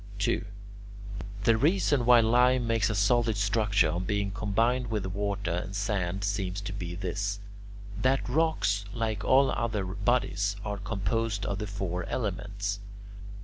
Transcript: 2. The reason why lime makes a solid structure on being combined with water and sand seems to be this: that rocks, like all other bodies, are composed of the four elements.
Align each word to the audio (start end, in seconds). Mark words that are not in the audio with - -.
2. 0.17 0.43
The 1.43 1.57
reason 1.57 2.07
why 2.07 2.21
lime 2.21 2.65
makes 2.65 2.89
a 2.89 2.95
solid 2.95 3.37
structure 3.37 3.91
on 3.91 4.03
being 4.03 4.31
combined 4.31 4.89
with 4.89 5.05
water 5.05 5.51
and 5.51 5.75
sand 5.75 6.23
seems 6.23 6.59
to 6.61 6.73
be 6.73 6.95
this: 6.95 7.39
that 8.01 8.27
rocks, 8.27 8.83
like 8.95 9.23
all 9.23 9.51
other 9.51 9.85
bodies, 9.85 10.55
are 10.65 10.79
composed 10.79 11.45
of 11.45 11.59
the 11.59 11.67
four 11.67 12.05
elements. 12.05 12.79